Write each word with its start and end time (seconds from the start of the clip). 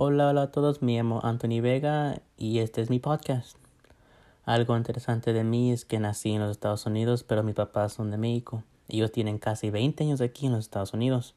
Hola, 0.00 0.28
hola 0.28 0.42
a 0.42 0.50
todos, 0.52 0.80
me 0.80 0.94
llamo 0.94 1.18
Anthony 1.24 1.60
Vega 1.60 2.22
y 2.36 2.60
este 2.60 2.80
es 2.82 2.88
mi 2.88 3.00
podcast. 3.00 3.58
Algo 4.44 4.76
interesante 4.76 5.32
de 5.32 5.42
mí 5.42 5.72
es 5.72 5.84
que 5.84 5.98
nací 5.98 6.30
en 6.30 6.40
los 6.40 6.52
Estados 6.52 6.86
Unidos, 6.86 7.24
pero 7.24 7.42
mis 7.42 7.56
papás 7.56 7.94
son 7.94 8.12
de 8.12 8.16
México. 8.16 8.62
Ellos 8.86 9.10
tienen 9.10 9.38
casi 9.38 9.70
20 9.70 10.04
años 10.04 10.20
aquí 10.20 10.46
en 10.46 10.52
los 10.52 10.60
Estados 10.60 10.94
Unidos. 10.94 11.34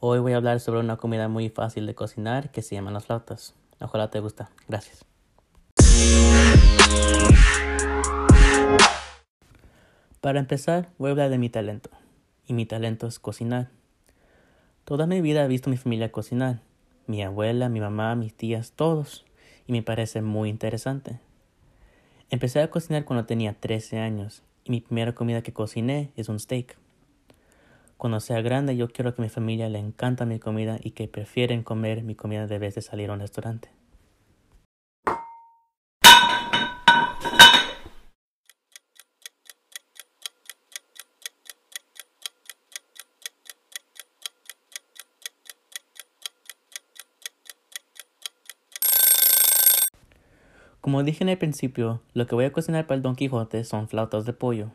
Hoy 0.00 0.18
voy 0.18 0.32
a 0.32 0.38
hablar 0.38 0.58
sobre 0.58 0.80
una 0.80 0.96
comida 0.96 1.28
muy 1.28 1.48
fácil 1.48 1.86
de 1.86 1.94
cocinar 1.94 2.50
que 2.50 2.62
se 2.62 2.74
llama 2.74 2.90
las 2.90 3.06
flautas. 3.06 3.54
Ojalá 3.80 4.10
te 4.10 4.18
guste. 4.18 4.46
Gracias. 4.66 5.04
Para 10.20 10.40
empezar, 10.40 10.88
voy 10.98 11.10
a 11.10 11.12
hablar 11.12 11.30
de 11.30 11.38
mi 11.38 11.50
talento. 11.50 11.88
Y 12.48 12.52
mi 12.52 12.66
talento 12.66 13.06
es 13.06 13.20
cocinar. 13.20 13.70
Toda 14.84 15.06
mi 15.06 15.20
vida 15.20 15.44
he 15.44 15.46
visto 15.46 15.70
a 15.70 15.72
mi 15.72 15.76
familia 15.76 16.10
cocinar 16.10 16.68
mi 17.10 17.22
abuela, 17.22 17.68
mi 17.68 17.80
mamá, 17.80 18.14
mis 18.14 18.34
tías, 18.34 18.72
todos, 18.72 19.26
y 19.66 19.72
me 19.72 19.82
parece 19.82 20.22
muy 20.22 20.48
interesante. 20.48 21.18
Empecé 22.30 22.60
a 22.60 22.70
cocinar 22.70 23.04
cuando 23.04 23.26
tenía 23.26 23.54
13 23.54 23.98
años, 23.98 24.42
y 24.64 24.70
mi 24.70 24.80
primera 24.80 25.14
comida 25.14 25.42
que 25.42 25.52
cociné 25.52 26.12
es 26.16 26.28
un 26.28 26.38
steak. 26.38 26.78
Cuando 27.96 28.20
sea 28.20 28.40
grande 28.40 28.76
yo 28.76 28.88
quiero 28.88 29.14
que 29.14 29.20
mi 29.20 29.28
familia 29.28 29.68
le 29.68 29.78
encanta 29.78 30.24
mi 30.24 30.38
comida 30.38 30.78
y 30.82 30.92
que 30.92 31.08
prefieren 31.08 31.62
comer 31.62 32.02
mi 32.02 32.14
comida 32.14 32.46
de 32.46 32.58
vez 32.58 32.74
de 32.74 32.82
salir 32.82 33.10
a 33.10 33.12
un 33.12 33.20
restaurante. 33.20 33.68
Como 50.80 51.02
dije 51.02 51.22
en 51.24 51.28
el 51.28 51.36
principio, 51.36 52.00
lo 52.14 52.26
que 52.26 52.34
voy 52.34 52.46
a 52.46 52.52
cocinar 52.52 52.86
para 52.86 52.96
el 52.96 53.02
Don 53.02 53.14
Quijote 53.14 53.64
son 53.64 53.86
flautas 53.86 54.24
de 54.24 54.32
pollo. 54.32 54.70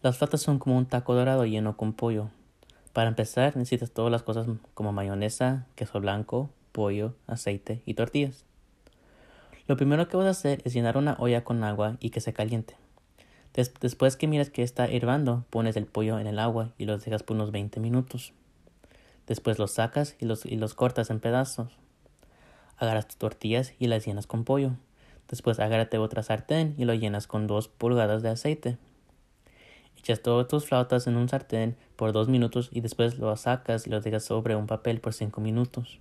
Las 0.00 0.16
flautas 0.16 0.40
son 0.40 0.58
como 0.58 0.78
un 0.78 0.86
taco 0.86 1.14
dorado 1.14 1.44
lleno 1.44 1.76
con 1.76 1.92
pollo. 1.92 2.30
Para 2.94 3.10
empezar 3.10 3.54
necesitas 3.54 3.90
todas 3.90 4.10
las 4.10 4.22
cosas 4.22 4.46
como 4.72 4.92
mayonesa, 4.92 5.66
queso 5.74 6.00
blanco, 6.00 6.48
pollo, 6.72 7.14
aceite 7.26 7.82
y 7.84 7.94
tortillas. 7.94 8.46
Lo 9.66 9.76
primero 9.76 10.08
que 10.08 10.16
vas 10.16 10.26
a 10.26 10.30
hacer 10.30 10.62
es 10.64 10.72
llenar 10.72 10.96
una 10.96 11.16
olla 11.18 11.44
con 11.44 11.62
agua 11.64 11.98
y 12.00 12.08
que 12.08 12.22
se 12.22 12.32
caliente. 12.32 12.74
después 13.82 14.16
que 14.16 14.26
miras 14.26 14.48
que 14.48 14.62
está 14.62 14.90
hirviendo, 14.90 15.44
pones 15.50 15.76
el 15.76 15.84
pollo 15.84 16.18
en 16.18 16.26
el 16.26 16.38
agua 16.38 16.72
y 16.78 16.86
los 16.86 17.04
dejas 17.04 17.22
por 17.22 17.36
unos 17.36 17.50
20 17.50 17.78
minutos. 17.78 18.32
Después 19.26 19.58
los 19.58 19.72
sacas 19.72 20.16
y 20.18 20.24
los, 20.24 20.46
y 20.46 20.56
los 20.56 20.72
cortas 20.72 21.10
en 21.10 21.20
pedazos. 21.20 21.76
Agarras 22.78 23.08
tus 23.08 23.16
tortillas 23.16 23.74
y 23.78 23.88
las 23.88 24.06
llenas 24.06 24.26
con 24.26 24.44
pollo. 24.44 24.72
Después 25.28 25.60
agárrate 25.60 25.98
otra 25.98 26.22
sartén 26.22 26.74
y 26.78 26.84
lo 26.84 26.94
llenas 26.94 27.26
con 27.26 27.46
dos 27.46 27.68
pulgadas 27.68 28.22
de 28.22 28.30
aceite. 28.30 28.78
Echas 29.98 30.22
todas 30.22 30.48
tus 30.48 30.64
flautas 30.64 31.06
en 31.06 31.16
un 31.16 31.28
sartén 31.28 31.76
por 31.96 32.12
dos 32.12 32.28
minutos 32.28 32.70
y 32.72 32.80
después 32.80 33.18
lo 33.18 33.36
sacas 33.36 33.86
y 33.86 33.90
lo 33.90 34.00
dejas 34.00 34.24
sobre 34.24 34.56
un 34.56 34.66
papel 34.66 35.00
por 35.00 35.12
cinco 35.12 35.40
minutos. 35.40 35.98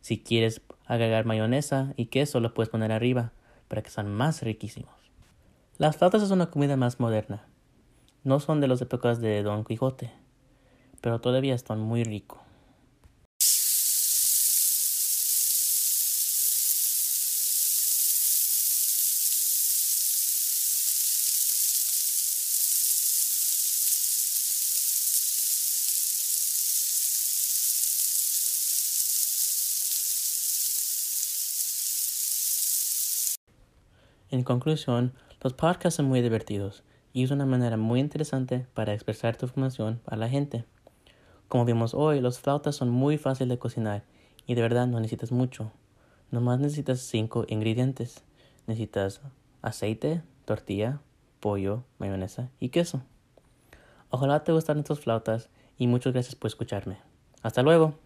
Si 0.00 0.22
quieres 0.22 0.60
agregar 0.84 1.24
mayonesa 1.24 1.94
y 1.96 2.06
queso 2.06 2.40
lo 2.40 2.52
puedes 2.52 2.68
poner 2.68 2.92
arriba 2.92 3.32
para 3.68 3.82
que 3.82 3.90
sean 3.90 4.12
más 4.12 4.42
riquísimos. 4.42 4.92
Las 5.78 5.96
flautas 5.96 6.22
es 6.22 6.30
una 6.30 6.50
comida 6.50 6.76
más 6.76 7.00
moderna. 7.00 7.46
No 8.22 8.40
son 8.40 8.60
de 8.60 8.68
las 8.68 8.82
épocas 8.82 9.20
de 9.20 9.42
Don 9.42 9.64
Quijote, 9.64 10.10
pero 11.00 11.20
todavía 11.20 11.54
están 11.54 11.80
muy 11.80 12.04
ricos. 12.04 12.43
En 34.34 34.42
conclusión, 34.42 35.12
los 35.42 35.52
podcasts 35.52 35.98
son 35.98 36.06
muy 36.06 36.20
divertidos 36.20 36.82
y 37.12 37.22
es 37.22 37.30
una 37.30 37.46
manera 37.46 37.76
muy 37.76 38.00
interesante 38.00 38.66
para 38.74 38.92
expresar 38.92 39.36
tu 39.36 39.46
información 39.46 40.00
a 40.06 40.16
la 40.16 40.28
gente. 40.28 40.64
Como 41.46 41.64
vimos 41.64 41.94
hoy, 41.94 42.20
los 42.20 42.40
flautas 42.40 42.74
son 42.74 42.90
muy 42.90 43.16
fáciles 43.16 43.50
de 43.50 43.60
cocinar 43.60 44.02
y 44.48 44.56
de 44.56 44.62
verdad 44.62 44.88
no 44.88 44.98
necesitas 44.98 45.30
mucho. 45.30 45.70
Nomás 46.32 46.58
necesitas 46.58 46.98
cinco 46.98 47.44
ingredientes. 47.46 48.24
Necesitas 48.66 49.20
aceite, 49.62 50.22
tortilla, 50.46 50.98
pollo, 51.38 51.84
mayonesa 52.00 52.50
y 52.58 52.70
queso. 52.70 53.02
Ojalá 54.10 54.42
te 54.42 54.50
gusten 54.50 54.78
estas 54.80 54.98
flautas 54.98 55.48
y 55.78 55.86
muchas 55.86 56.12
gracias 56.12 56.34
por 56.34 56.48
escucharme. 56.48 56.98
Hasta 57.44 57.62
luego. 57.62 58.03